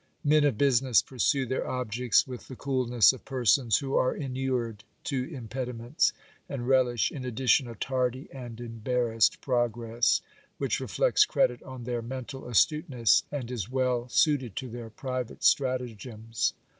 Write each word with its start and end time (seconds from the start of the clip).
Men 0.23 0.43
of 0.45 0.57
business 0.57 1.03
pursue 1.03 1.45
their 1.45 1.69
objects 1.69 2.25
with 2.25 2.47
the 2.47 2.55
coolness 2.55 3.13
of 3.13 3.23
persons 3.23 3.77
who 3.77 3.93
are 3.93 4.15
inured 4.15 4.83
to 5.03 5.31
impediments, 5.31 6.11
and 6.49 6.67
relish 6.67 7.11
in 7.11 7.23
addition 7.23 7.67
a 7.67 7.75
tardy 7.75 8.27
and 8.31 8.59
embarrassed 8.59 9.41
progress, 9.41 10.21
which 10.57 10.79
reflects 10.79 11.23
credit 11.25 11.61
on 11.61 11.83
their 11.83 12.01
mental 12.01 12.47
astuteness 12.49 13.21
and 13.31 13.51
is 13.51 13.69
well 13.69 14.09
suited 14.09 14.55
to 14.55 14.69
their 14.69 14.89
private 14.89 15.43
stratagems. 15.43 16.53